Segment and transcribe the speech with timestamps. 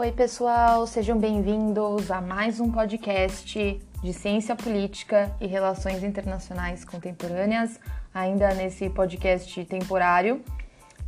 [0.00, 7.78] Oi, pessoal, sejam bem-vindos a mais um podcast de ciência política e relações internacionais contemporâneas,
[8.14, 10.42] ainda nesse podcast temporário.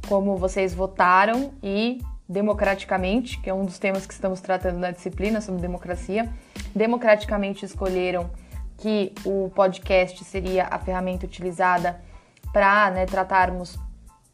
[0.06, 5.40] Como vocês votaram e democraticamente, que é um dos temas que estamos tratando na disciplina
[5.40, 6.30] sobre democracia,
[6.74, 8.28] democraticamente escolheram
[8.76, 11.98] que o podcast seria a ferramenta utilizada
[12.52, 13.78] para né, tratarmos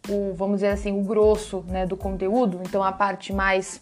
[0.09, 3.81] o, vamos dizer assim, o grosso né, do conteúdo, então a parte mais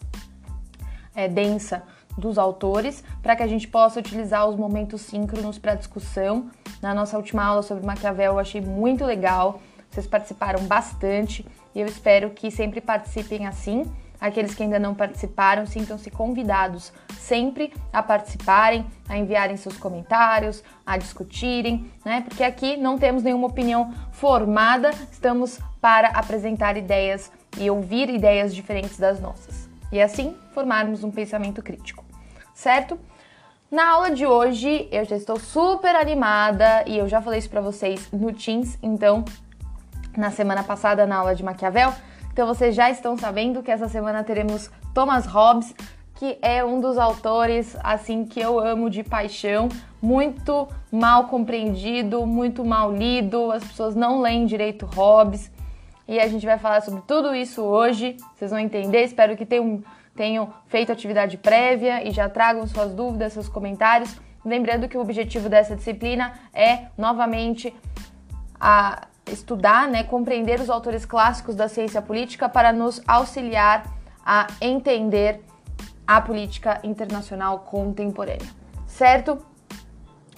[1.16, 1.82] é, densa
[2.16, 6.50] dos autores, para que a gente possa utilizar os momentos síncronos para discussão.
[6.80, 11.44] Na nossa última aula sobre Maquiavel eu achei muito legal, vocês participaram bastante
[11.74, 13.84] e eu espero que sempre participem assim.
[14.18, 20.96] Aqueles que ainda não participaram, sintam-se convidados sempre a participarem, a enviarem seus comentários, a
[20.96, 22.22] discutirem, né?
[22.26, 28.98] Porque aqui não temos nenhuma opinião formada, estamos para apresentar ideias e ouvir ideias diferentes
[28.98, 29.75] das nossas.
[29.92, 32.04] E assim formarmos um pensamento crítico,
[32.54, 32.98] certo?
[33.70, 37.60] Na aula de hoje eu já estou super animada e eu já falei isso para
[37.60, 39.24] vocês no Teams, então
[40.16, 41.92] na semana passada na aula de Maquiavel,
[42.32, 45.74] então vocês já estão sabendo que essa semana teremos Thomas Hobbes,
[46.14, 49.68] que é um dos autores assim que eu amo de paixão,
[50.00, 55.50] muito mal compreendido, muito mal lido, as pessoas não leem direito Hobbes.
[56.08, 58.16] E a gente vai falar sobre tudo isso hoje.
[58.34, 59.82] Vocês vão entender, espero que tenham,
[60.14, 64.16] tenham feito atividade prévia e já tragam suas dúvidas, seus comentários.
[64.44, 67.74] Lembrando que o objetivo dessa disciplina é novamente
[68.60, 73.84] a estudar, né, compreender os autores clássicos da ciência política para nos auxiliar
[74.24, 75.40] a entender
[76.06, 78.46] a política internacional contemporânea,
[78.86, 79.44] certo?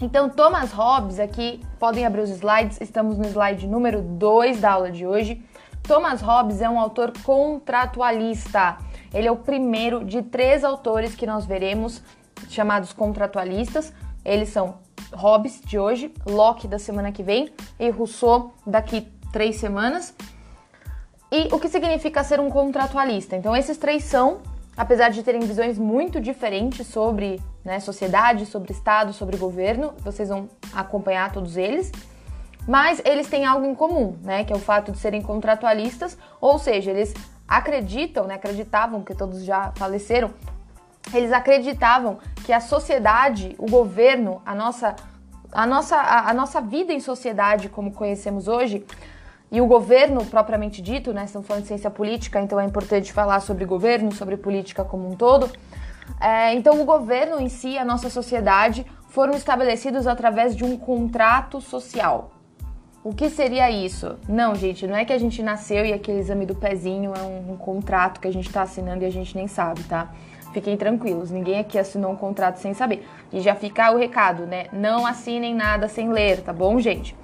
[0.00, 4.91] Então, Thomas Hobbes, aqui podem abrir os slides, estamos no slide número 2 da aula
[4.91, 5.42] de hoje.
[5.89, 8.77] Thomas Hobbes é um autor contratualista.
[9.12, 12.02] Ele é o primeiro de três autores que nós veremos
[12.51, 13.90] chamados contratualistas.
[14.23, 14.80] Eles são
[15.14, 20.14] Hobbes de hoje, Locke da semana que vem e Rousseau daqui três semanas.
[21.33, 23.34] E o que significa ser um contratualista?
[23.34, 24.42] Então, esses três são,
[24.77, 30.51] apesar de terem visões muito diferentes sobre né, sociedade, sobre Estado, sobre governo, vocês vão
[30.74, 31.90] acompanhar todos eles,
[32.68, 36.58] mas eles têm algo em comum, né, que é o fato de serem contratualistas, ou
[36.58, 37.14] seja, eles
[37.48, 40.30] acreditam, né, acreditavam, que todos já faleceram,
[41.14, 44.95] eles acreditavam que a sociedade, o governo, a nossa,
[45.51, 48.84] a nossa, a, a nossa vida em sociedade, como conhecemos hoje,
[49.51, 51.24] e o governo propriamente dito, né?
[51.24, 55.17] Estamos falando de ciência política, então é importante falar sobre governo, sobre política como um
[55.17, 55.51] todo.
[56.20, 61.62] É, então, o governo em si, a nossa sociedade, foram estabelecidos através de um contrato
[61.62, 62.38] social.
[63.05, 64.17] O que seria isso?
[64.29, 67.53] Não, gente, não é que a gente nasceu e aquele exame do pezinho é um,
[67.53, 70.09] um contrato que a gente está assinando e a gente nem sabe, tá?
[70.53, 73.07] Fiquem tranquilos, ninguém aqui assinou um contrato sem saber.
[73.33, 74.67] E já fica o recado, né?
[74.73, 77.14] Não assinem nada sem ler, tá bom, gente?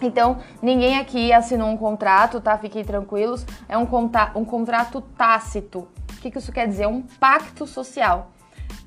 [0.00, 2.56] Então, ninguém aqui assinou um contrato, tá?
[2.56, 3.44] Fiquem tranquilos.
[3.68, 5.88] É um, conta um contrato tácito.
[6.10, 6.84] O que, que isso quer dizer?
[6.84, 8.30] É um pacto social.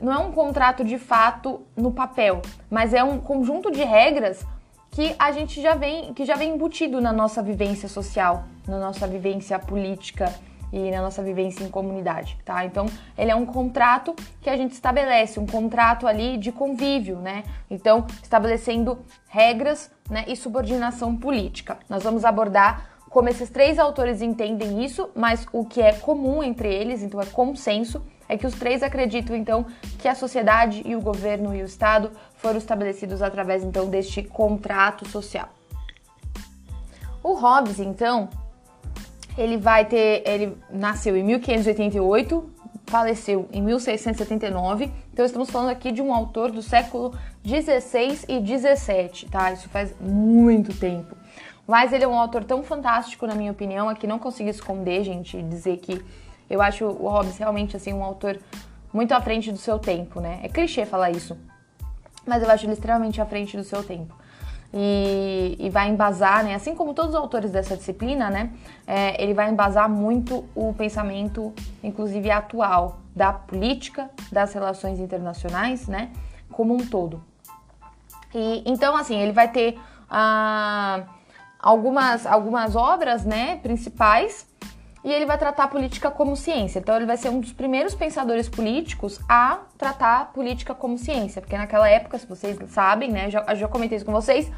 [0.01, 4.45] Não é um contrato de fato no papel, mas é um conjunto de regras
[4.91, 9.07] que a gente já vem, que já vem embutido na nossa vivência social, na nossa
[9.07, 10.33] vivência política,
[10.71, 12.63] e na nossa vivência em comunidade, tá?
[12.65, 12.85] Então,
[13.17, 17.43] ele é um contrato que a gente estabelece, um contrato ali de convívio, né?
[17.69, 21.77] Então, estabelecendo regras, né, e subordinação política.
[21.87, 26.71] Nós vamos abordar como esses três autores entendem isso, mas o que é comum entre
[26.73, 29.65] eles, então é consenso, é que os três acreditam então
[29.97, 35.09] que a sociedade e o governo e o Estado foram estabelecidos através então deste contrato
[35.09, 35.49] social.
[37.23, 38.29] O Hobbes, então,
[39.37, 40.23] ele vai ter.
[40.25, 42.49] Ele nasceu em 1588,
[42.85, 44.91] faleceu em 1679.
[45.11, 47.13] Então estamos falando aqui de um autor do século
[47.43, 49.51] 16 e 17, tá?
[49.51, 51.17] Isso faz muito tempo.
[51.67, 55.41] Mas ele é um autor tão fantástico, na minha opinião, aqui não consigo esconder, gente,
[55.43, 56.03] dizer que
[56.49, 58.39] eu acho o Hobbes realmente assim um autor
[58.91, 60.39] muito à frente do seu tempo, né?
[60.43, 61.37] É clichê falar isso,
[62.25, 64.13] mas eu acho ele extremamente à frente do seu tempo
[64.73, 68.51] e, e, vai embasar, né, assim como todos os autores dessa disciplina, né,
[68.85, 71.53] é, ele vai embasar muito o pensamento,
[71.83, 76.11] inclusive atual, da política, das relações internacionais, né,
[76.51, 77.23] como um todo.
[78.33, 81.03] E então, assim, ele vai ter ah,
[81.59, 84.47] algumas, algumas obras, né, principais
[85.03, 86.79] e ele vai tratar a política como ciência.
[86.79, 91.41] Então, ele vai ser um dos primeiros pensadores políticos a tratar a política como ciência,
[91.41, 94.51] porque naquela época, se vocês sabem, né, já, já comentei isso com vocês,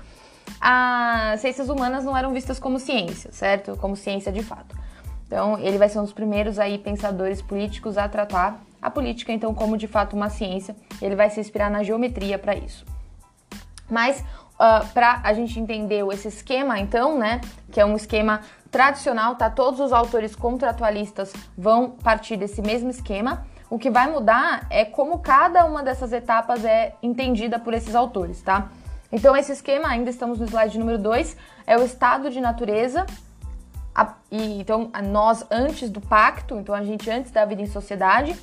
[0.59, 3.77] as ciências humanas não eram vistas como ciência, certo?
[3.77, 4.75] Como ciência de fato.
[5.27, 9.53] Então, ele vai ser um dos primeiros aí pensadores políticos a tratar a política, então,
[9.53, 10.75] como de fato uma ciência.
[11.01, 12.85] Ele vai se inspirar na geometria para isso.
[13.89, 14.23] Mas, uh,
[14.59, 17.39] ah, para a gente entender esse esquema, então, né,
[17.71, 18.41] que é um esquema
[18.71, 19.49] tradicional, tá?
[19.49, 23.45] Todos os autores contratualistas vão partir desse mesmo esquema.
[23.69, 28.41] O que vai mudar é como cada uma dessas etapas é entendida por esses autores,
[28.41, 28.69] tá?
[29.11, 31.35] Então, esse esquema, ainda estamos no slide número 2,
[31.67, 33.05] é o estado de natureza.
[33.93, 37.67] A, e, então, a nós antes do pacto, então a gente antes da vida em
[37.67, 38.39] sociedade.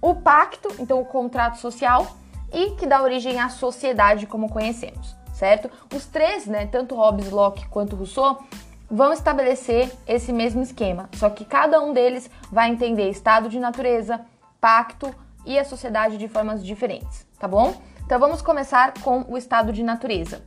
[0.00, 2.06] O pacto, então o contrato social,
[2.52, 5.70] e que dá origem à sociedade como conhecemos, certo?
[5.94, 8.42] Os três, né, tanto Hobbes, Locke quanto Rousseau,
[8.90, 14.20] vão estabelecer esse mesmo esquema, só que cada um deles vai entender estado de natureza,
[14.60, 15.14] pacto
[15.46, 17.80] e a sociedade de formas diferentes, tá bom?
[18.04, 20.42] Então vamos começar com o estado de natureza.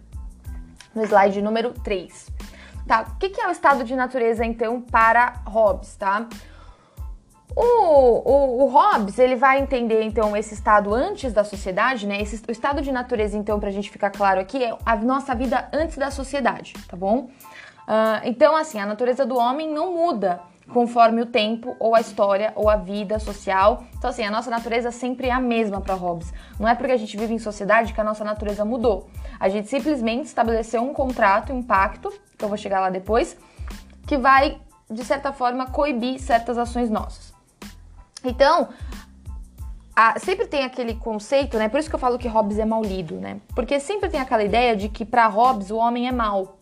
[0.94, 2.28] No slide número 3.
[2.86, 6.28] Tá, o que é o estado de natureza então para Hobbes, tá?
[7.56, 12.19] O, o, o, Hobbes ele vai entender então esse estado antes da sociedade, né?
[12.19, 15.36] Esse, o estado de natureza, então, para a gente ficar claro aqui, é a nossa
[15.36, 17.30] vida antes da sociedade, tá bom?
[17.84, 20.42] Uh, então, assim, a natureza do homem não muda
[20.72, 23.84] conforme o tempo, ou a história, ou a vida social.
[23.98, 26.34] Então, assim, a nossa natureza sempre é a mesma para Hobbes.
[26.60, 29.10] Não é porque a gente vive em sociedade que a nossa natureza mudou.
[29.40, 33.38] A gente simplesmente estabeleceu um contrato, um pacto, que eu vou chegar lá depois,
[34.08, 34.58] que vai,
[34.90, 37.34] de certa forma, coibir certas ações nossas.
[38.24, 38.70] Então,
[39.96, 41.70] a, sempre tem aquele conceito, né?
[41.70, 43.40] Por isso que eu falo que Hobbes é mal lido, né?
[43.54, 46.58] Porque sempre tem aquela ideia de que para Hobbes o homem é mau.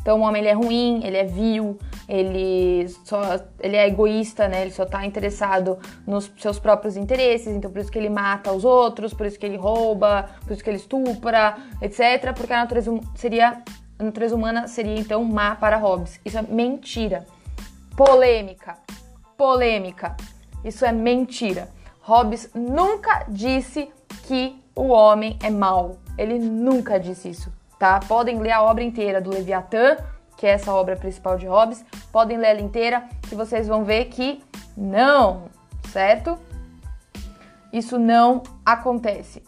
[0.00, 3.20] Então o homem ele é ruim, ele é vil, ele só
[3.60, 4.62] ele é egoísta, né?
[4.62, 8.64] Ele só tá interessado nos seus próprios interesses, então por isso que ele mata os
[8.64, 12.90] outros, por isso que ele rouba, por isso que ele estupra, etc, porque a natureza
[13.14, 13.62] seria
[13.98, 16.18] a natureza humana seria então má para Hobbes.
[16.24, 17.26] Isso é mentira.
[17.94, 18.78] Polêmica.
[19.36, 20.16] Polêmica.
[20.64, 21.68] Isso é mentira.
[22.00, 23.90] Hobbes nunca disse
[24.22, 25.98] que o homem é mau.
[26.16, 27.98] Ele nunca disse isso tá?
[27.98, 29.96] Podem ler a obra inteira do Leviatã,
[30.36, 31.82] que é essa obra principal de Hobbes.
[32.12, 34.44] Podem ler ela inteira, que vocês vão ver que
[34.76, 35.46] não,
[35.88, 36.38] certo?
[37.72, 39.42] Isso não acontece,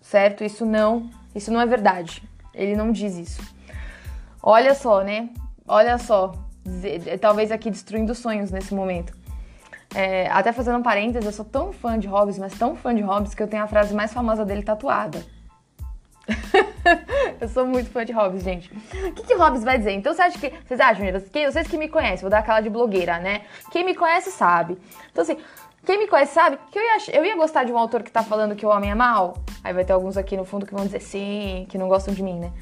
[0.00, 0.42] certo?
[0.42, 2.22] Isso não, isso não é verdade.
[2.54, 3.42] Ele não diz isso.
[4.42, 5.28] Olha só, né?
[5.68, 6.32] Olha só,
[7.20, 9.14] talvez aqui destruindo sonhos nesse momento.
[9.94, 13.02] É, até fazendo um parênteses, eu sou tão fã de Hobbes, mas tão fã de
[13.02, 15.22] Hobbes que eu tenho a frase mais famosa dele tatuada.
[17.42, 18.72] eu sou muito fã de Hobbes, gente.
[18.72, 19.90] O que, que Hobbes vai dizer?
[19.90, 20.52] Então, você acha que.
[20.64, 21.28] Vocês acham, meninas?
[21.28, 23.42] Quem, vocês que me conhecem, vou dar aquela de blogueira, né?
[23.72, 24.78] Quem me conhece sabe.
[25.10, 25.36] Então, assim,
[25.84, 28.22] quem me conhece sabe que eu ia, eu ia gostar de um autor que tá
[28.22, 29.34] falando que o homem é mau.
[29.64, 32.22] Aí vai ter alguns aqui no fundo que vão dizer sim, que não gostam de
[32.22, 32.52] mim, né?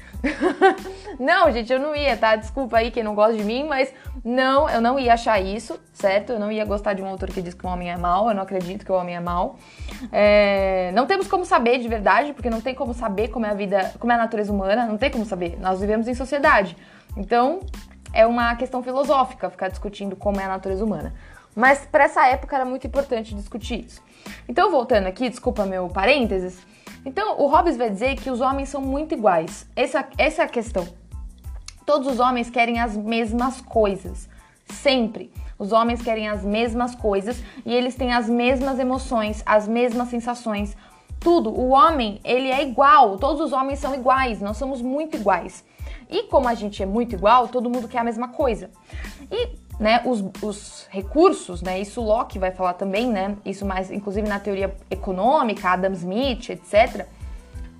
[1.19, 2.35] não, gente, eu não ia, tá?
[2.35, 3.93] Desculpa aí quem não gosta de mim, mas
[4.25, 6.33] não, eu não ia achar isso, certo?
[6.33, 8.35] Eu não ia gostar de um autor que diz que o homem é mau, eu
[8.35, 9.57] não acredito que o homem é mau.
[10.11, 13.53] É, não temos como saber de verdade, porque não tem como saber como é a
[13.53, 15.59] vida, como é a natureza humana, não tem como saber.
[15.59, 16.75] Nós vivemos em sociedade.
[17.15, 17.59] Então,
[18.13, 21.13] é uma questão filosófica ficar discutindo como é a natureza humana.
[21.55, 24.01] Mas para essa época era muito importante discutir isso.
[24.47, 26.59] Então, voltando aqui, desculpa meu parênteses.
[27.05, 29.67] Então, o Hobbes vai dizer que os homens são muito iguais.
[29.75, 30.87] Essa, essa é a questão.
[31.85, 34.29] Todos os homens querem as mesmas coisas.
[34.65, 35.31] Sempre.
[35.57, 40.75] Os homens querem as mesmas coisas e eles têm as mesmas emoções, as mesmas sensações.
[41.19, 41.49] Tudo.
[41.49, 43.17] O homem, ele é igual.
[43.17, 44.39] Todos os homens são iguais.
[44.39, 45.63] Nós somos muito iguais.
[46.09, 48.69] E como a gente é muito igual, todo mundo quer a mesma coisa.
[49.31, 54.29] E né, os, os, recursos, né, isso Locke vai falar também, né, isso mais inclusive
[54.29, 57.07] na teoria econômica, Adam Smith, etc.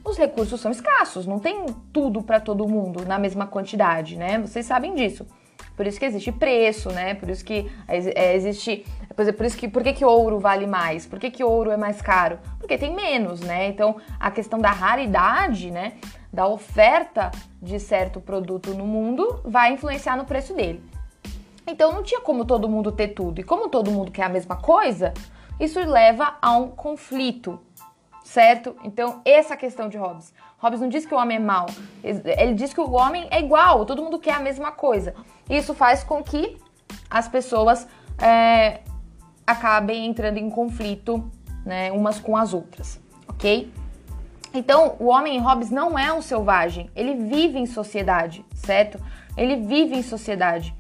[0.03, 4.39] Os recursos são escassos, não tem tudo para todo mundo na mesma quantidade, né?
[4.39, 5.27] Vocês sabem disso.
[5.77, 7.13] Por isso que existe preço, né?
[7.13, 8.83] Por isso que é, existe,
[9.15, 11.05] por, exemplo, por isso que por que, que ouro vale mais?
[11.05, 12.39] Por que, que ouro é mais caro?
[12.57, 13.67] Porque tem menos, né?
[13.67, 15.93] Então a questão da raridade, né?
[16.33, 17.29] Da oferta
[17.61, 20.81] de certo produto no mundo vai influenciar no preço dele.
[21.65, 23.39] Então não tinha como todo mundo ter tudo.
[23.39, 25.13] E como todo mundo quer a mesma coisa,
[25.59, 27.59] isso leva a um conflito,
[28.23, 28.75] certo?
[28.83, 30.33] Então, essa questão de Hobbes.
[30.57, 31.65] Hobbes não diz que o homem é mau,
[32.03, 35.15] ele diz que o homem é igual, todo mundo quer a mesma coisa.
[35.49, 36.57] Isso faz com que
[37.09, 37.87] as pessoas
[38.19, 38.81] é,
[39.45, 41.29] acabem entrando em conflito
[41.65, 43.71] né, umas com as outras, ok?
[44.53, 48.99] Então, o homem em Hobbes não é um selvagem, ele vive em sociedade, certo?
[49.37, 50.75] Ele vive em sociedade.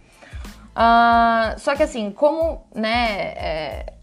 [0.71, 3.93] Uh, só que assim, como, né, é,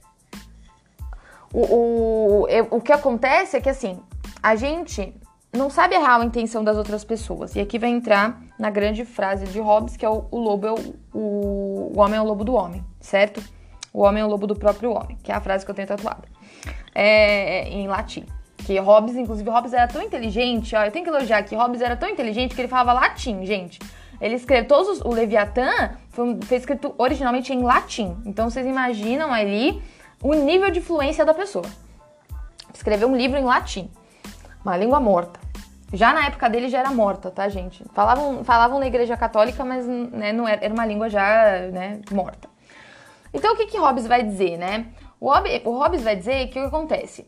[1.53, 3.99] o, o, o que acontece é que assim,
[4.43, 5.15] a gente
[5.53, 7.57] não sabe a real intenção das outras pessoas.
[7.57, 10.73] E aqui vai entrar na grande frase de Hobbes, que é o, o lobo é
[10.73, 13.43] o, o, o, homem é o lobo do homem, certo?
[13.93, 15.89] O homem é o lobo do próprio homem, que é a frase que eu tenho
[15.89, 16.29] tatuada.
[16.95, 18.27] É, em latim.
[18.59, 21.97] Que Hobbes, inclusive, Hobbes era tão inteligente, ó, eu tenho que elogiar aqui, Hobbes era
[21.97, 23.79] tão inteligente que ele falava latim, gente.
[24.21, 25.71] Ele escreveu todos os, o Leviatã
[26.11, 28.17] foi, foi escrito originalmente em latim.
[28.25, 29.83] Então vocês imaginam ali
[30.23, 31.65] o nível de fluência da pessoa.
[32.75, 33.91] Escreveu um livro em latim,
[34.65, 35.41] uma língua morta.
[35.93, 37.83] Já na época dele já era morta, tá, gente?
[37.95, 42.49] Falavam, falavam na igreja católica, mas né, não era, era uma língua já né, morta.
[43.33, 44.87] Então o que, que Hobbes vai dizer, né?
[45.21, 47.25] O Hobbes, o Hobbes vai dizer que o que acontece?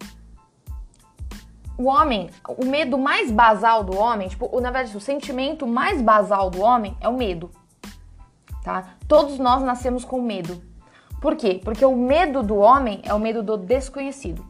[1.80, 6.50] O homem, o medo mais basal do homem, tipo, na verdade, o sentimento mais basal
[6.50, 7.50] do homem é o medo.
[8.62, 8.96] Tá?
[9.08, 10.62] Todos nós nascemos com medo.
[11.22, 11.58] Por quê?
[11.64, 14.44] Porque o medo do homem é o medo do desconhecido.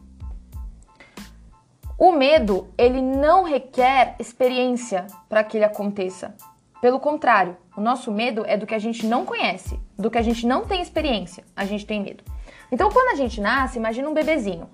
[1.97, 6.35] O medo, ele não requer experiência para que ele aconteça.
[6.81, 10.21] Pelo contrário, o nosso medo é do que a gente não conhece, do que a
[10.21, 12.25] gente não tem experiência, a gente tem medo.
[12.69, 14.69] Então, quando a gente nasce, imagina um bebezinho.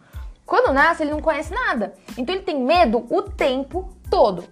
[0.48, 1.94] Quando nasce, ele não conhece nada.
[2.18, 4.46] Então, ele tem medo o tempo todo.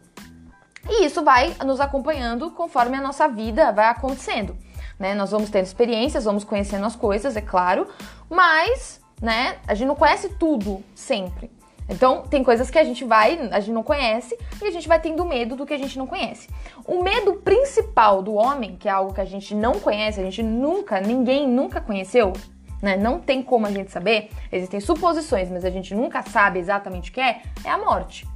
[0.90, 4.56] E isso vai nos acompanhando conforme a nossa vida vai acontecendo.
[5.00, 5.16] Né?
[5.16, 7.88] Nós vamos tendo experiências, vamos conhecendo as coisas, é claro,
[8.30, 11.50] mas né, a gente não conhece tudo sempre.
[11.88, 15.00] Então, tem coisas que a gente vai, a gente não conhece e a gente vai
[15.00, 16.50] tendo medo do que a gente não conhece.
[16.86, 20.42] O medo principal do homem, que é algo que a gente não conhece, a gente
[20.44, 22.34] nunca, ninguém nunca conheceu,
[22.82, 22.98] né?
[22.98, 24.30] Não tem como a gente saber.
[24.52, 28.28] Existem suposições, mas a gente nunca sabe exatamente o que é, é a morte.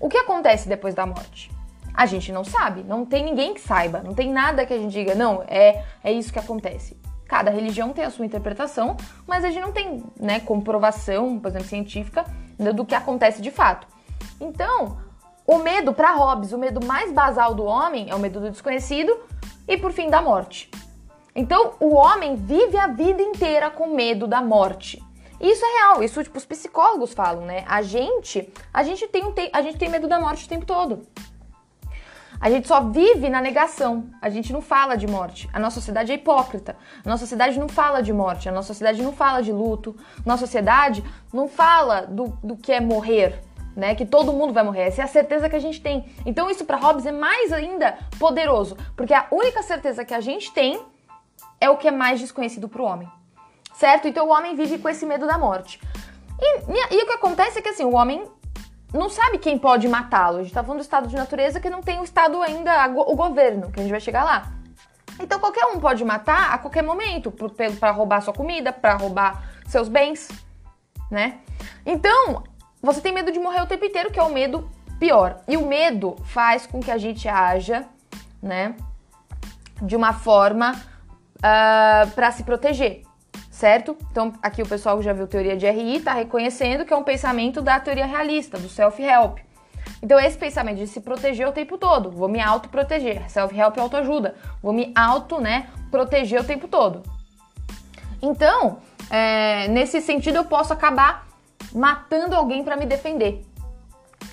[0.00, 1.50] O que acontece depois da morte?
[1.92, 4.92] A gente não sabe, não tem ninguém que saiba, não tem nada que a gente
[4.92, 6.96] diga, não, é, é isso que acontece.
[7.28, 11.68] Cada religião tem a sua interpretação, mas a gente não tem né, comprovação, por exemplo,
[11.68, 12.24] científica
[12.74, 13.86] do que acontece de fato.
[14.40, 14.98] Então,
[15.46, 19.16] o medo para Hobbes, o medo mais basal do homem é o medo do desconhecido
[19.68, 20.70] e por fim da morte.
[21.34, 25.02] Então, o homem vive a vida inteira com medo da morte.
[25.40, 27.64] Isso é real, isso tipo os psicólogos falam, né?
[27.66, 31.06] A gente, a gente tem um a gente tem medo da morte o tempo todo.
[32.40, 34.10] A gente só vive na negação.
[34.20, 35.48] A gente não fala de morte.
[35.52, 36.76] A nossa sociedade é hipócrita.
[37.04, 38.48] A nossa sociedade não fala de morte.
[38.48, 39.96] A nossa sociedade não fala de luto.
[40.18, 43.40] A nossa sociedade não fala do, do que é morrer.
[43.76, 46.04] Né, que todo mundo vai morrer, essa é a certeza que a gente tem.
[46.24, 50.52] Então, isso para Hobbes é mais ainda poderoso, porque a única certeza que a gente
[50.52, 50.80] tem
[51.60, 53.08] é o que é mais desconhecido para o homem,
[53.74, 54.08] certo?
[54.08, 55.80] Então, o homem vive com esse medo da morte.
[56.40, 58.24] E, e, e o que acontece é que assim, o homem
[58.92, 60.38] não sabe quem pode matá-lo.
[60.38, 63.16] A gente tá falando do estado de natureza que não tem o estado ainda, o
[63.16, 64.52] governo, que a gente vai chegar lá.
[65.20, 67.32] Então qualquer um pode matar a qualquer momento
[67.78, 70.28] para roubar sua comida, para roubar seus bens,
[71.10, 71.38] né?
[71.86, 72.44] Então,
[72.82, 74.68] você tem medo de morrer o tempo inteiro, que é o medo
[74.98, 75.40] pior.
[75.48, 77.84] E o medo faz com que a gente haja,
[78.42, 78.74] né,
[79.82, 80.74] de uma forma
[81.44, 83.02] uh, ah, para se proteger
[83.50, 83.96] certo?
[84.10, 87.04] Então, aqui o pessoal que já viu teoria de RI está reconhecendo que é um
[87.04, 89.38] pensamento da teoria realista, do self-help.
[90.02, 94.34] Então, esse pensamento de se proteger o tempo todo, vou me auto-proteger, self-help é autoajuda,
[94.60, 97.02] vou me auto, né, proteger o tempo todo.
[98.20, 101.26] Então, é, nesse sentido, eu posso acabar
[101.72, 103.44] matando alguém para me defender,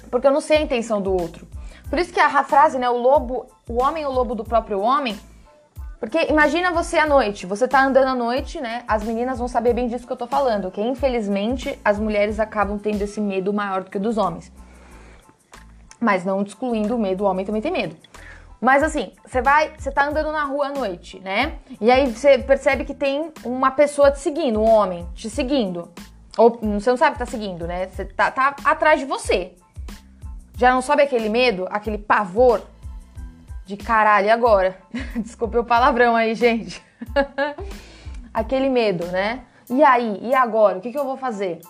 [0.10, 1.48] porque eu não sei a intenção do outro.
[1.90, 4.80] Por isso que a frase, né, o lobo, o homem é o lobo do próprio
[4.82, 5.18] homem,
[6.02, 8.84] porque imagina você à noite, você tá andando à noite, né?
[8.88, 12.80] As meninas vão saber bem disso que eu tô falando, que infelizmente as mulheres acabam
[12.80, 14.52] tendo esse medo maior do que dos homens.
[16.00, 17.96] Mas não excluindo o medo, o homem também tem medo.
[18.60, 21.60] Mas assim, você vai, você tá andando na rua à noite, né?
[21.80, 25.92] E aí você percebe que tem uma pessoa te seguindo, um homem te seguindo.
[26.36, 27.88] Ou você não sabe que tá seguindo, né?
[27.90, 29.54] Você tá, tá atrás de você.
[30.58, 32.64] Já não sobe aquele medo, aquele pavor
[33.72, 34.78] de caralho, agora?
[35.16, 36.84] Desculpe o palavrão aí, gente.
[38.34, 39.44] Aquele medo, né?
[39.70, 40.20] E aí?
[40.22, 40.78] E agora?
[40.78, 41.62] O que, que eu vou fazer?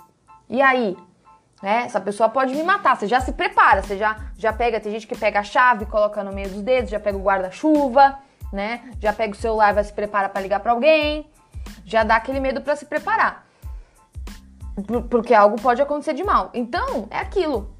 [0.49, 0.97] E aí?
[1.61, 1.83] Né?
[1.85, 2.97] Essa pessoa pode me matar.
[2.97, 4.79] Você já se prepara, você já, já pega.
[4.79, 8.17] Tem gente que pega a chave, coloca no meio dos dedos, já pega o guarda-chuva,
[8.51, 8.91] né?
[8.99, 11.29] Já pega o celular e vai se prepara para ligar para alguém.
[11.85, 13.45] Já dá aquele medo para se preparar.
[15.09, 16.49] Porque algo pode acontecer de mal.
[16.53, 17.75] Então, é aquilo.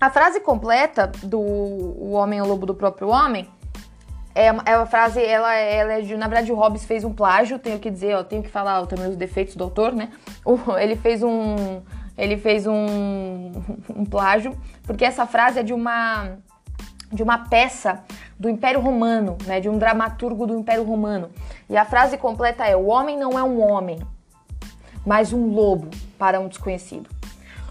[0.00, 3.48] A frase completa do O Homem é o Lobo do Próprio Homem
[4.36, 6.14] é, é uma frase, ela, ela é de.
[6.14, 9.08] Na verdade, o Hobbes fez um plágio, tenho que dizer, ó, tenho que falar também
[9.08, 10.10] os defeitos do autor, né?
[10.44, 11.80] O, ele fez um.
[12.18, 13.52] Ele fez um,
[13.88, 16.36] um plágio, porque essa frase é de uma
[17.10, 18.02] de uma peça
[18.38, 21.30] do Império Romano, né, de um dramaturgo do Império Romano.
[21.70, 23.98] E a frase completa é: "O homem não é um homem,
[25.04, 25.88] mas um lobo
[26.18, 27.08] para um desconhecido".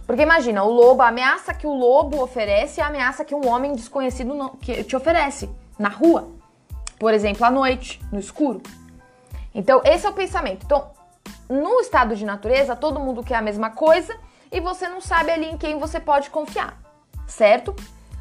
[0.07, 3.48] Porque imagina, o lobo, a ameaça que o lobo oferece é a ameaça que um
[3.48, 6.35] homem desconhecido não, que te oferece na rua.
[6.99, 8.61] Por exemplo, à noite, no escuro.
[9.53, 10.65] Então, esse é o pensamento.
[10.65, 10.91] Então,
[11.49, 14.15] no estado de natureza, todo mundo quer a mesma coisa
[14.51, 16.77] e você não sabe ali em quem você pode confiar,
[17.27, 17.75] certo?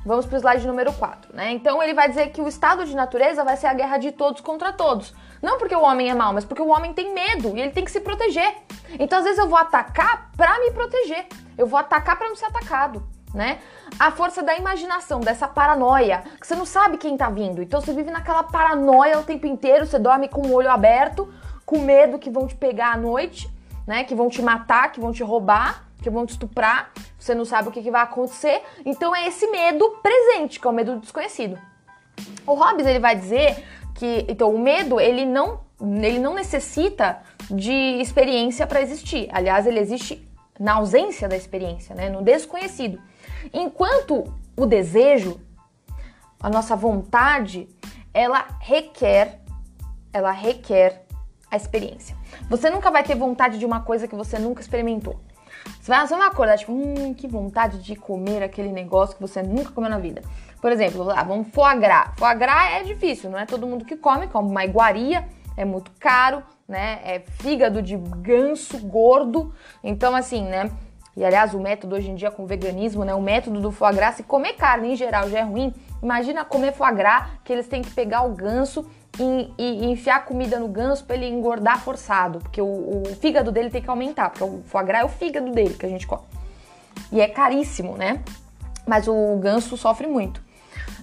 [0.04, 1.50] Vamos para o slide número 4, né?
[1.52, 4.42] Então ele vai dizer que o estado de natureza vai ser a guerra de todos
[4.42, 5.14] contra todos.
[5.40, 7.84] Não porque o homem é mau, mas porque o homem tem medo e ele tem
[7.84, 8.54] que se proteger.
[8.98, 11.26] Então às vezes eu vou atacar para me proteger.
[11.56, 13.02] Eu vou atacar para não ser atacado,
[13.34, 13.58] né?
[13.98, 17.60] A força da imaginação, dessa paranoia, que você não sabe quem tá vindo.
[17.60, 21.32] Então você vive naquela paranoia o tempo inteiro, você dorme com o olho aberto,
[21.66, 23.50] com medo que vão te pegar à noite,
[23.86, 24.04] né?
[24.04, 26.92] Que vão te matar, que vão te roubar, que vão te estuprar.
[27.18, 28.62] Você não sabe o que, que vai acontecer.
[28.84, 31.58] Então é esse medo presente, que é o medo do desconhecido.
[32.46, 33.64] O Hobbes ele vai dizer
[33.94, 37.18] que então o medo ele não ele não necessita
[37.50, 39.28] de experiência para existir.
[39.32, 40.26] Aliás, ele existe
[40.58, 42.08] na ausência da experiência, né?
[42.08, 43.00] no desconhecido.
[43.52, 44.24] Enquanto
[44.56, 45.40] o desejo,
[46.40, 47.68] a nossa vontade,
[48.12, 49.40] ela requer,
[50.12, 51.04] ela requer
[51.50, 52.16] a experiência.
[52.48, 55.20] Você nunca vai ter vontade de uma coisa que você nunca experimentou.
[55.80, 59.42] Você vai, você vai acordar, tipo, hum, que vontade de comer aquele negócio que você
[59.42, 60.22] nunca comeu na vida.
[60.60, 62.10] Por exemplo, ah, vamos foie gras.
[62.16, 65.90] Foie gras é difícil, não é todo mundo que come, come uma iguaria, é muito
[65.98, 67.00] caro, né?
[67.04, 69.54] É fígado de ganso gordo.
[69.82, 70.70] Então, assim, né?
[71.16, 73.14] E aliás, o método hoje em dia com o veganismo, né?
[73.14, 76.72] O método do foie gras, se comer carne em geral já é ruim, imagina comer
[76.72, 78.84] foie gras, que eles têm que pegar o ganso
[79.18, 83.52] e, e, e enfiar comida no ganso para ele engordar forçado, porque o, o, fígado
[83.52, 86.06] dele tem que aumentar, porque o foie gras é o fígado dele que a gente
[86.06, 86.24] come.
[87.12, 88.20] E é caríssimo, né?
[88.84, 90.42] Mas o ganso sofre muito.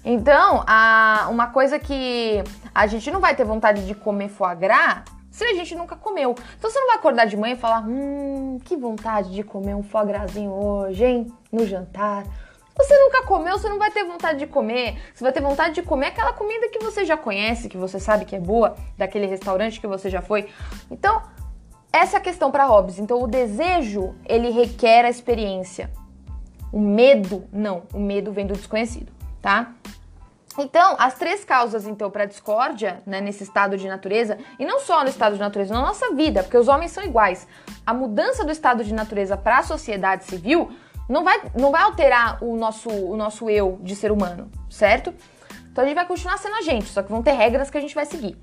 [0.04, 2.44] Então, a, uma coisa que
[2.76, 6.36] a gente não vai ter vontade de comer foie gras se a gente nunca comeu.
[6.58, 9.82] Então você não vai acordar de manhã e falar: hum, que vontade de comer um
[9.82, 11.28] foie grasinho hoje, hein?
[11.52, 12.26] No jantar.
[12.78, 14.98] Você nunca comeu, você não vai ter vontade de comer.
[15.14, 18.26] Você vai ter vontade de comer aquela comida que você já conhece, que você sabe
[18.26, 20.50] que é boa, daquele restaurante que você já foi.
[20.90, 21.22] Então,
[21.92, 22.98] essa é a questão para Hobbes.
[22.98, 25.92] Então, o desejo, ele requer a experiência.
[26.72, 27.84] O medo, não.
[27.94, 29.74] O medo vem do desconhecido, tá?
[30.58, 35.02] Então, as três causas, então, para discórdia, né, nesse estado de natureza, e não só
[35.02, 37.48] no estado de natureza, na nossa vida, porque os homens são iguais.
[37.86, 40.70] A mudança do estado de natureza para a sociedade civil
[41.08, 45.14] não vai, não vai alterar o nosso, o nosso eu de ser humano, certo?
[45.72, 47.82] Então a gente vai continuar sendo a gente, só que vão ter regras que a
[47.82, 48.38] gente vai seguir.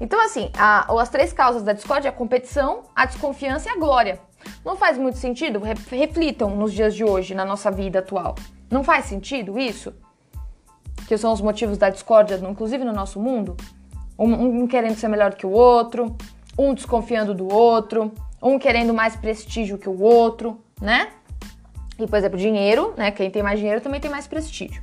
[0.00, 3.76] Então, assim, a, as três causas da discórdia é a competição, a desconfiança e a
[3.76, 4.20] glória.
[4.64, 5.60] Não faz muito sentido?
[5.60, 8.34] Reflitam nos dias de hoje, na nossa vida atual.
[8.70, 9.94] Não faz sentido isso?
[11.06, 13.56] Que são os motivos da discórdia, inclusive no nosso mundo,
[14.18, 16.16] um, um querendo ser melhor que o outro,
[16.58, 18.12] um desconfiando do outro,
[18.42, 21.08] um querendo mais prestígio que o outro, né?
[21.98, 23.10] E, por exemplo, dinheiro, né?
[23.10, 24.82] Quem tem mais dinheiro também tem mais prestígio.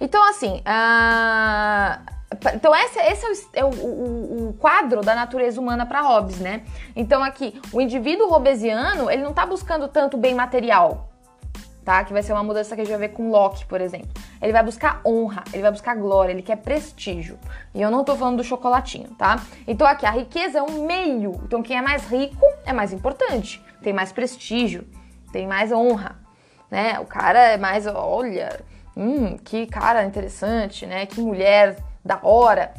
[0.00, 2.12] Então, assim, uh...
[2.54, 6.38] então esse, esse é, o, é o, o, o, quadro da natureza humana para Hobbes,
[6.38, 6.62] né?
[6.94, 11.11] Então aqui, o indivíduo hobbesiano, ele não está buscando tanto bem material,
[11.84, 12.04] tá?
[12.04, 14.08] Que vai ser uma mudança que a gente vai ver com Locke, por exemplo.
[14.40, 17.38] Ele vai buscar honra, ele vai buscar glória, ele quer prestígio.
[17.74, 19.42] E eu não tô falando do chocolatinho, tá?
[19.66, 21.40] Então aqui, a riqueza é um meio.
[21.44, 24.86] Então quem é mais rico é mais importante, tem mais prestígio,
[25.32, 26.16] tem mais honra,
[26.70, 26.98] né?
[27.00, 28.60] O cara é mais, olha,
[28.96, 31.06] hum, que cara interessante, né?
[31.06, 32.72] Que mulher da hora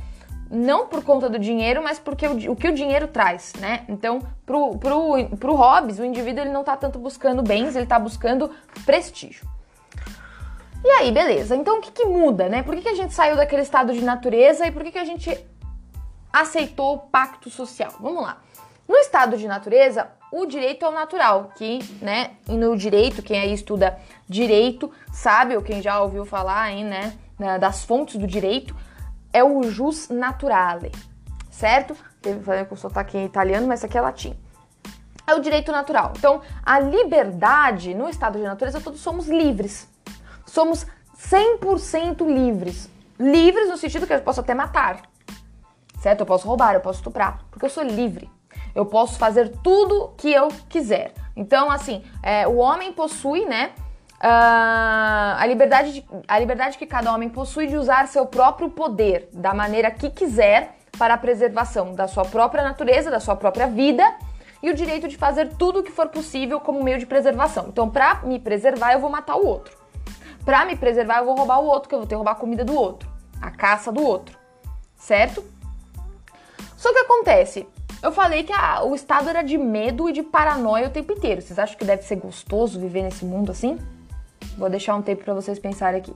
[0.54, 3.84] não por conta do dinheiro, mas porque o, o que o dinheiro traz, né?
[3.90, 7.98] Então, pro, pro, pro Hobbes, o indivíduo ele não tá tanto buscando bens, ele tá
[7.98, 8.52] buscando
[8.86, 9.48] prestígio.
[10.84, 11.56] E aí, beleza.
[11.56, 12.62] Então, o que, que muda, né?
[12.62, 15.06] Por que, que a gente saiu daquele estado de natureza e por que, que a
[15.06, 15.44] gente
[16.32, 17.94] aceitou o pacto social?
[18.00, 18.38] Vamos lá.
[18.88, 23.40] No estado de natureza, o direito é o natural, que, né, e no direito, quem
[23.40, 27.14] aí estuda direito sabe, ou quem já ouviu falar aí, né,
[27.60, 28.76] das fontes do direito,
[29.34, 30.92] é o jus naturale,
[31.50, 31.98] certo?
[32.44, 34.38] Falei com sotaque em italiano, mas isso aqui é latim.
[35.26, 36.14] É o direito natural.
[36.18, 39.90] Então, a liberdade no estado de natureza, todos somos livres.
[40.46, 40.86] Somos
[41.18, 42.90] 100% livres.
[43.20, 45.02] Livres no sentido que eu posso até matar,
[46.00, 46.22] certo?
[46.22, 48.30] Eu posso roubar, eu posso estuprar, porque eu sou livre.
[48.76, 51.14] Eu posso fazer tudo que eu quiser.
[51.36, 53.72] Então, assim, é, o homem possui, né,
[54.24, 59.28] Uh, a, liberdade de, a liberdade que cada homem possui de usar seu próprio poder
[59.34, 64.16] da maneira que quiser para a preservação da sua própria natureza, da sua própria vida
[64.62, 67.66] e o direito de fazer tudo o que for possível como meio de preservação.
[67.68, 69.76] Então, para me preservar, eu vou matar o outro.
[70.46, 72.36] Para me preservar, eu vou roubar o outro, que eu vou ter que roubar a
[72.36, 73.10] comida do outro,
[73.42, 74.38] a caça do outro,
[74.96, 75.44] certo?
[76.78, 77.68] Só que acontece,
[78.02, 81.42] Eu falei que a, o estado era de medo e de paranoia o tempo inteiro.
[81.42, 83.80] Vocês acham que deve ser gostoso viver nesse mundo assim?
[84.58, 86.16] Vou deixar um tempo para vocês pensarem aqui.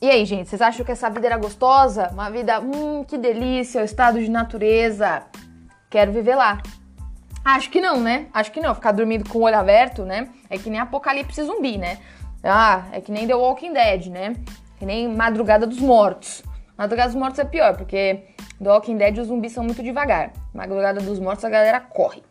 [0.00, 2.08] E aí, gente, vocês acham que essa vida era gostosa?
[2.08, 5.22] Uma vida, hum, que delícia, o estado de natureza.
[5.88, 6.60] Quero viver lá.
[7.44, 8.26] Acho que não, né?
[8.32, 8.74] Acho que não.
[8.74, 10.28] Ficar dormindo com o olho aberto, né?
[10.50, 11.98] É que nem apocalipse zumbi, né?
[12.42, 14.34] Ah, é que nem The Walking Dead, né?
[14.78, 16.42] Que nem Madrugada dos Mortos.
[16.76, 18.24] Madrugada dos Mortos é pior, porque
[18.60, 20.32] The Walking Dead os zumbis são muito devagar.
[20.52, 22.22] Madrugada dos Mortos a galera corre.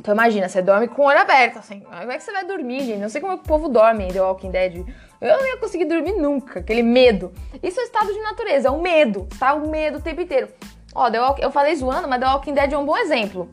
[0.00, 1.80] Então imagina, você dorme com o olho aberto, assim.
[1.80, 2.98] Como é que você vai dormir, gente?
[2.98, 4.86] Não sei como é que o povo dorme em The Walking Dead.
[5.20, 7.30] Eu não ia conseguir dormir nunca, aquele medo.
[7.62, 9.28] Isso é o estado de natureza, é o medo.
[9.30, 10.48] Está o medo o tempo inteiro.
[10.94, 13.50] Ó, The Walking, eu falei zoando, mas The Walking Dead é um bom exemplo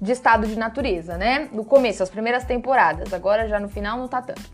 [0.00, 1.50] de estado de natureza, né?
[1.52, 3.12] No começo, as primeiras temporadas.
[3.12, 4.50] Agora já no final não tá tanto.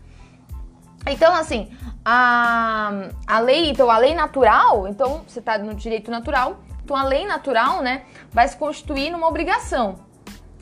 [1.07, 1.71] Então, assim,
[2.03, 2.91] a,
[3.25, 7.25] a lei, então a lei natural, então você tá no direito natural, então a lei
[7.25, 9.95] natural, né, vai se constituir numa obrigação,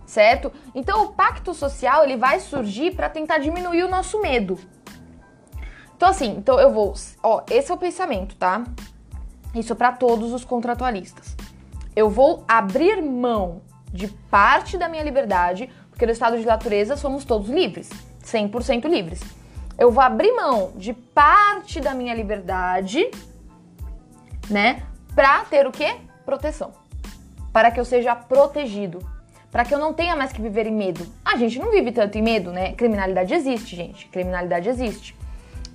[0.08, 0.52] certo?
[0.74, 4.58] Então o pacto social, ele vai surgir para tentar diminuir o nosso medo.
[5.96, 8.64] Então assim, então eu vou, ó, esse é o pensamento, tá?
[9.54, 11.36] Isso para todos os contratualistas.
[11.96, 17.26] Eu vou abrir mão de parte da minha liberdade, porque no estado de natureza somos
[17.26, 17.90] todos livres,
[18.24, 19.22] 100% livres.
[19.78, 23.10] Eu vou abrir mão de parte da minha liberdade,
[24.50, 25.98] né, para ter o quê?
[26.26, 26.72] Proteção.
[27.52, 29.00] Para que eu seja protegido,
[29.52, 31.06] para que eu não tenha mais que viver em medo.
[31.24, 32.74] A gente não vive tanto em medo, né?
[32.74, 34.08] Criminalidade existe, gente.
[34.08, 35.16] Criminalidade existe.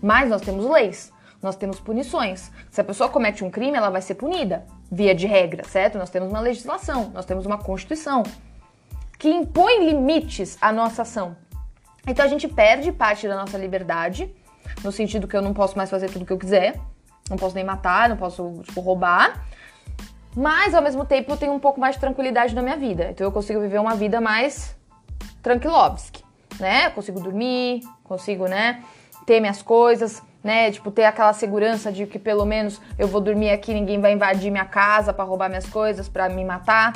[0.01, 2.51] Mas nós temos leis, nós temos punições.
[2.71, 5.99] Se a pessoa comete um crime, ela vai ser punida via de regra, certo?
[5.99, 8.23] Nós temos uma legislação, nós temos uma constituição
[9.19, 11.37] que impõe limites à nossa ação.
[12.07, 14.35] Então a gente perde parte da nossa liberdade,
[14.83, 16.79] no sentido que eu não posso mais fazer tudo o que eu quiser,
[17.31, 19.47] não posso nem matar, não posso, tipo, roubar,
[20.37, 23.09] mas ao mesmo tempo eu tenho um pouco mais de tranquilidade na minha vida.
[23.11, 24.77] Então eu consigo viver uma vida mais
[25.42, 26.25] tranquilovski,
[26.59, 26.87] né?
[26.87, 28.83] Eu consigo dormir, consigo, né,
[29.27, 30.71] ter minhas coisas, né?
[30.71, 34.51] Tipo, ter aquela segurança de que pelo menos eu vou dormir aqui, ninguém vai invadir
[34.51, 36.92] minha casa para roubar minhas coisas, para me matar.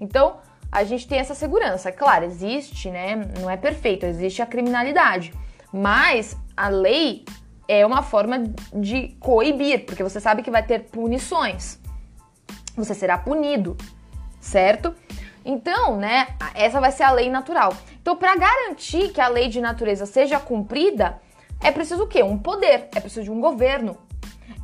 [0.00, 0.36] Então,
[0.70, 1.92] a gente tem essa segurança.
[1.92, 3.16] Claro, existe, né?
[3.40, 5.32] Não é perfeito, existe a criminalidade.
[5.72, 7.24] Mas a lei
[7.68, 11.81] é uma forma de coibir, porque você sabe que vai ter punições.
[12.76, 13.76] Você será punido,
[14.40, 14.94] certo?
[15.44, 17.72] Então, né, essa vai ser a lei natural.
[18.00, 21.20] Então, para garantir que a lei de natureza seja cumprida,
[21.60, 22.22] é preciso o quê?
[22.22, 23.96] Um poder, é preciso de um governo.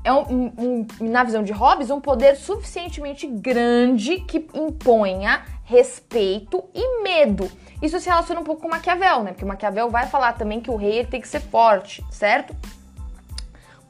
[0.05, 7.03] É um, um, na visão de Hobbes, um poder suficientemente grande que imponha respeito e
[7.03, 7.51] medo.
[7.83, 9.33] Isso se relaciona um pouco com Maquiavel, né?
[9.33, 12.57] Porque Maquiavel vai falar também que o rei tem que ser forte, certo?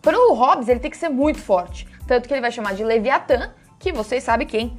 [0.03, 1.87] Para o Hobbes, ele tem que ser muito forte.
[2.07, 4.79] Tanto que ele vai chamar de Leviatã, que vocês sabem quem.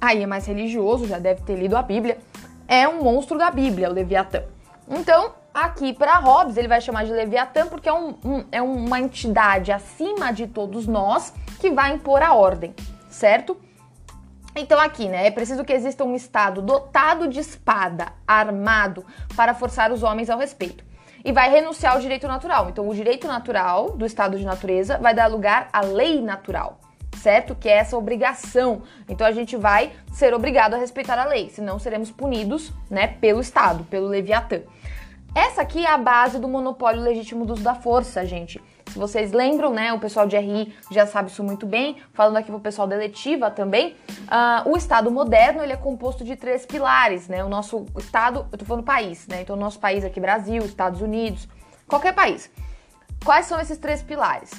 [0.00, 2.18] Aí é mais religioso, já deve ter lido a Bíblia.
[2.68, 4.42] É um monstro da Bíblia, o Leviatã.
[4.88, 9.00] Então, Aqui, para Hobbes, ele vai chamar de Leviatã porque é, um, um, é uma
[9.00, 12.74] entidade acima de todos nós que vai impor a ordem,
[13.08, 13.56] certo?
[14.54, 19.02] Então aqui, né, é preciso que exista um Estado dotado de espada, armado,
[19.34, 20.84] para forçar os homens ao respeito.
[21.24, 22.68] E vai renunciar ao direito natural.
[22.68, 26.78] Então o direito natural do estado de natureza vai dar lugar à lei natural,
[27.16, 27.54] certo?
[27.54, 28.82] Que é essa obrigação.
[29.08, 33.40] Então a gente vai ser obrigado a respeitar a lei, senão seremos punidos, né, pelo
[33.40, 34.60] Estado, pelo Leviatã.
[35.34, 38.58] Essa aqui é a base do monopólio legítimo do uso da força, gente.
[38.86, 42.50] Se vocês lembram, né, o pessoal de RI já sabe isso muito bem, falando aqui
[42.50, 47.28] pro pessoal da eletiva também, uh, o Estado moderno ele é composto de três pilares,
[47.28, 47.44] né?
[47.44, 49.42] O nosso Estado, eu tô falando país, né?
[49.42, 51.46] Então o nosso país aqui, Brasil, Estados Unidos,
[51.86, 52.50] qualquer país.
[53.22, 54.50] Quais são esses três pilares?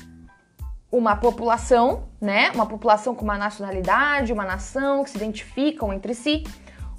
[0.92, 2.52] Uma população, né?
[2.56, 6.44] Uma população com uma nacionalidade, uma nação que se identificam entre si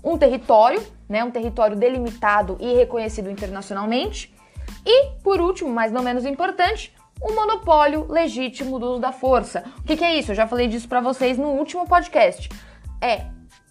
[0.03, 4.35] um território, né, um território delimitado e reconhecido internacionalmente.
[4.85, 9.65] E, por último, mas não menos importante, o monopólio legítimo do uso da força.
[9.79, 10.31] O que, que é isso?
[10.31, 12.49] Eu já falei disso para vocês no último podcast.
[13.01, 13.27] É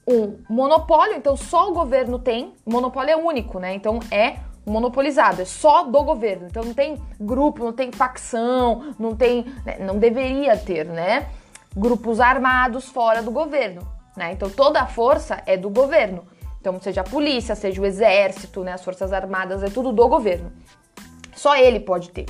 [0.07, 2.53] um monopólio, então só o governo tem.
[2.65, 3.73] Monopólio é único, né?
[3.73, 6.47] Então é monopolizado, é só do governo.
[6.47, 9.77] Então não tem grupo, não tem facção, não tem, né?
[9.79, 11.27] não deveria ter, né?
[11.75, 14.33] Grupos armados fora do governo né?
[14.33, 16.23] Então toda a força é do governo.
[16.59, 20.51] Então, seja a polícia, seja o exército, né, as forças armadas, é tudo do governo.
[21.33, 22.25] Só ele pode ter.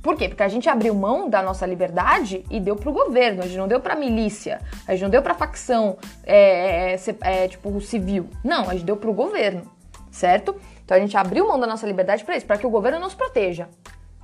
[0.00, 0.28] Por quê?
[0.28, 3.66] Porque a gente abriu mão da nossa liberdade e deu pro governo, a gente não
[3.66, 8.28] deu pra milícia, a gente não deu pra facção, é, é, é, tipo, civil.
[8.44, 9.62] Não, a gente deu pro governo,
[10.10, 10.54] certo?
[10.84, 13.14] Então a gente abriu mão da nossa liberdade para isso, para que o governo nos
[13.14, 13.68] proteja,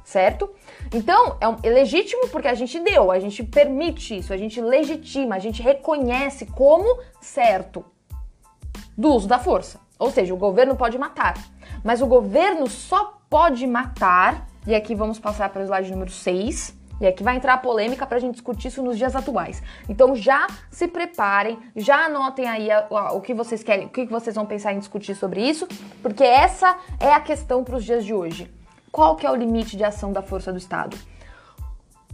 [0.05, 0.51] certo?
[0.93, 4.61] Então, é, um, é legítimo porque a gente deu, a gente permite isso, a gente
[4.61, 7.85] legitima, a gente reconhece como certo
[8.97, 9.81] do uso da força.
[9.99, 11.35] Ou seja, o governo pode matar,
[11.83, 16.76] mas o governo só pode matar, e aqui vamos passar para o slide número 6,
[17.01, 19.63] e aqui vai entrar a polêmica para a gente discutir isso nos dias atuais.
[19.89, 24.07] Então já se preparem, já anotem aí a, a, o que vocês querem, o que
[24.07, 25.67] vocês vão pensar em discutir sobre isso,
[26.03, 28.53] porque essa é a questão para os dias de hoje.
[28.91, 30.97] Qual que é o limite de ação da força do Estado?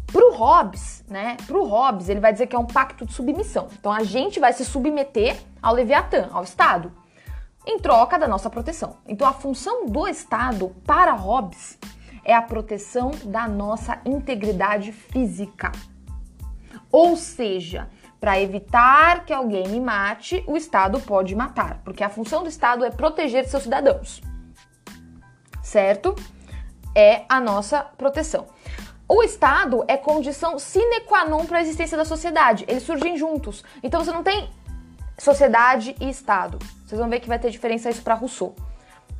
[0.06, 1.36] Pro Hobbes, né?
[1.46, 3.68] Pro Hobbes, ele vai dizer que é um pacto de submissão.
[3.78, 6.92] Então a gente vai se submeter ao Leviatã, ao Estado,
[7.66, 8.96] em troca da nossa proteção.
[9.06, 11.78] Então a função do Estado para Hobbes
[12.24, 15.72] é a proteção da nossa integridade física.
[16.90, 17.88] Ou seja,
[18.20, 22.84] para evitar que alguém me mate, o Estado pode matar, porque a função do Estado
[22.84, 24.22] é proteger seus cidadãos.
[25.62, 26.14] Certo?
[26.94, 28.46] É a nossa proteção.
[29.08, 32.64] O Estado é condição sine qua non para a existência da sociedade.
[32.68, 33.64] Eles surgem juntos.
[33.82, 34.50] Então você não tem
[35.18, 36.58] sociedade e Estado.
[36.86, 38.54] Vocês vão ver que vai ter diferença isso para Rousseau.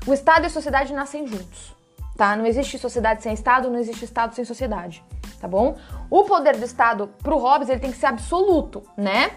[0.07, 1.82] O Estado e a sociedade nascem juntos
[2.17, 2.37] tá?
[2.37, 5.05] Não existe sociedade sem Estado, não existe Estado sem sociedade,
[5.41, 5.77] tá bom?
[6.11, 9.33] O poder do Estado pro Hobbes, ele tem que ser absoluto, né?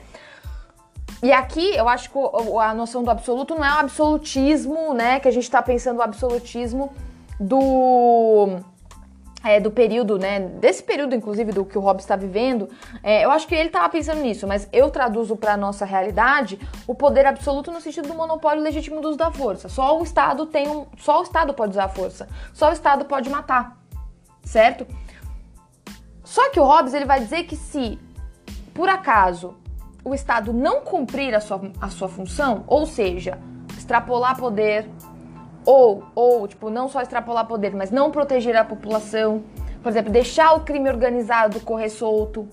[1.23, 2.19] E aqui eu acho que
[2.61, 5.19] a noção do absoluto não é o absolutismo, né?
[5.19, 6.93] Que a gente tá pensando o absolutismo
[7.39, 8.59] do
[9.45, 12.67] é, do período, né, desse período, inclusive, do que o Hobbes está vivendo,
[13.03, 16.59] é, eu acho que ele estava pensando nisso, mas eu traduzo para a nossa realidade
[16.87, 19.69] o poder absoluto no sentido do monopólio legítimo do uso da força.
[19.69, 23.05] Só o Estado tem um, só o Estado pode usar a força, só o Estado
[23.05, 23.77] pode matar,
[24.43, 24.87] certo?
[26.23, 27.99] Só que o Hobbes ele vai dizer que se,
[28.73, 29.55] por acaso,
[30.03, 33.37] o Estado não cumprir a sua, a sua função, ou seja,
[33.77, 34.89] extrapolar poder,
[35.65, 39.43] ou, ou, tipo, não só extrapolar poder, mas não proteger a população.
[39.81, 42.47] Por exemplo, deixar o crime organizado correr solto,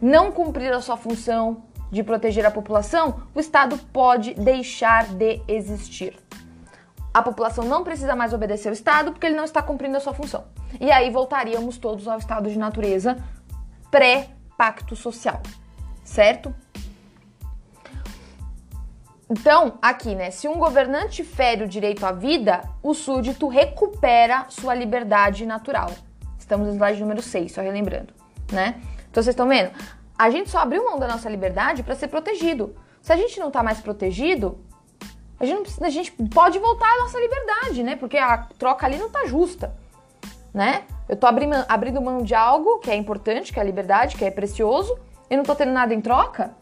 [0.00, 6.16] não cumprir a sua função de proteger a população, o Estado pode deixar de existir.
[7.12, 10.14] A população não precisa mais obedecer ao Estado porque ele não está cumprindo a sua
[10.14, 10.44] função.
[10.80, 13.18] E aí voltaríamos todos ao estado de natureza
[13.90, 15.42] pré-pacto social,
[16.02, 16.54] certo?
[19.32, 20.30] Então, aqui, né?
[20.30, 25.90] Se um governante fere o direito à vida, o súdito recupera sua liberdade natural.
[26.38, 28.12] Estamos no slide número 6, só relembrando,
[28.52, 28.74] né?
[29.10, 29.70] Então, vocês estão vendo?
[30.18, 32.76] A gente só abriu mão da nossa liberdade para ser protegido.
[33.00, 34.58] Se a gente não tá mais protegido,
[35.40, 37.96] a gente, precisa, a gente pode voltar à nossa liberdade, né?
[37.96, 39.74] Porque a troca ali não tá justa,
[40.52, 40.82] né?
[41.08, 44.26] Eu tô abrindo, abrindo mão de algo que é importante, que é a liberdade, que
[44.26, 44.94] é precioso,
[45.30, 46.54] e não tô tendo nada em troca.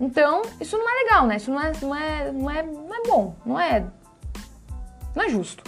[0.00, 1.36] Então, isso não é legal, né?
[1.36, 3.84] Isso não é, não é, não é, não é bom, não é,
[5.14, 5.62] não é justo,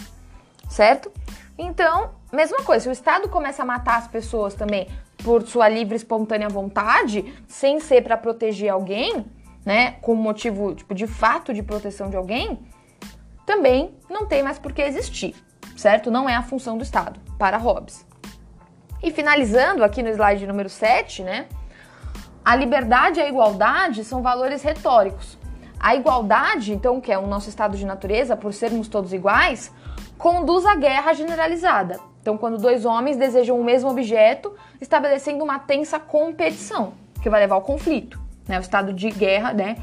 [0.71, 1.13] certo?
[1.59, 4.89] Então, mesma coisa, se o Estado começa a matar as pessoas também
[5.23, 9.27] por sua livre espontânea vontade, sem ser para proteger alguém,
[9.65, 12.59] né, com motivo tipo de fato de proteção de alguém,
[13.45, 15.35] também não tem mais por que existir,
[15.77, 16.11] certo?
[16.11, 18.07] Não é a função do Estado para Hobbes.
[19.03, 21.47] E finalizando aqui no slide número 7, né?
[22.45, 25.39] A liberdade e a igualdade são valores retóricos.
[25.79, 29.73] A igualdade, então, que é o nosso estado de natureza, por sermos todos iguais,
[30.19, 32.01] conduz à guerra generalizada.
[32.21, 37.57] Então, quando dois homens desejam o mesmo objeto, estabelecendo uma tensa competição, que vai levar
[37.57, 38.59] ao conflito, né?
[38.59, 39.77] O estado de guerra, né?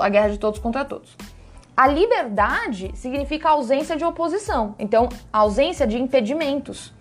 [0.00, 1.16] A guerra de todos contra todos.
[1.76, 6.92] A liberdade significa ausência de oposição, então ausência de impedimentos.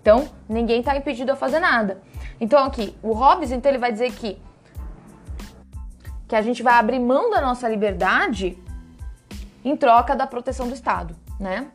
[0.00, 2.00] Então, ninguém está impedido a fazer nada.
[2.40, 4.38] Então aqui, o Hobbes, então ele vai dizer que
[6.28, 8.58] que a gente vai abrir mão da nossa liberdade
[9.64, 11.68] em troca da proteção do Estado, né?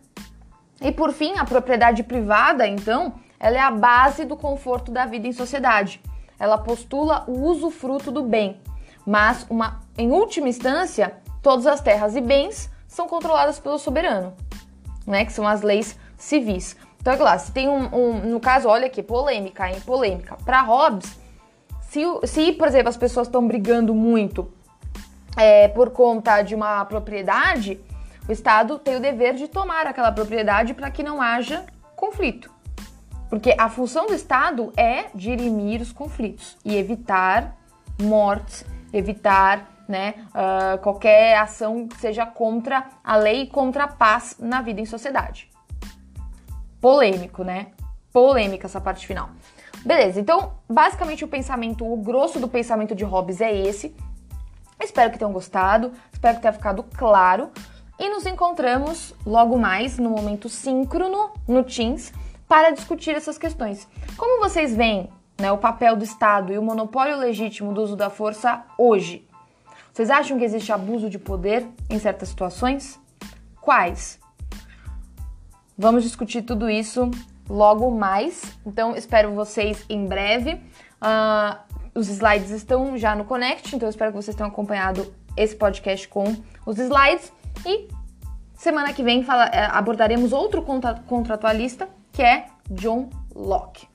[0.81, 5.27] E por fim, a propriedade privada, então, ela é a base do conforto da vida
[5.27, 6.01] em sociedade.
[6.39, 8.59] Ela postula o usufruto do bem,
[9.05, 14.33] mas uma, em última instância, todas as terras e bens são controladas pelo soberano,
[15.05, 15.23] né?
[15.23, 16.75] Que são as leis civis.
[17.01, 19.81] Então, é claro, se tem um, um, no caso, olha aqui, polêmica, hein?
[19.83, 20.37] Polêmica.
[20.45, 21.19] Para Hobbes,
[21.81, 24.53] se, se, por exemplo, as pessoas estão brigando muito
[25.35, 27.79] é, por conta de uma propriedade,
[28.29, 32.51] o Estado tem o dever de tomar aquela propriedade para que não haja conflito.
[33.29, 37.57] Porque a função do Estado é dirimir os conflitos e evitar
[37.99, 44.35] mortes, evitar né, uh, qualquer ação que seja contra a lei e contra a paz
[44.39, 45.51] na vida em sociedade
[46.81, 47.67] polêmico, né?
[48.11, 49.29] Polêmica essa parte final.
[49.85, 53.95] Beleza, então, basicamente o pensamento, o grosso do pensamento de Hobbes é esse.
[54.79, 57.51] Espero que tenham gostado, espero que tenha ficado claro.
[57.99, 62.11] E nos encontramos logo mais no momento síncrono no Teams
[62.47, 63.87] para discutir essas questões.
[64.17, 68.09] Como vocês veem né, o papel do Estado e o monopólio legítimo do uso da
[68.09, 69.27] força hoje?
[69.93, 72.99] Vocês acham que existe abuso de poder em certas situações?
[73.61, 74.20] Quais?
[75.77, 77.09] Vamos discutir tudo isso
[77.49, 78.57] logo mais.
[78.65, 80.53] Então, espero vocês em breve.
[81.01, 86.07] Uh, os slides estão já no Connect, então espero que vocês tenham acompanhado esse podcast
[86.07, 87.31] com os slides.
[87.65, 87.87] E
[88.53, 90.63] semana que vem fala, eh, abordaremos outro
[91.07, 93.90] contratualista, que é John Locke.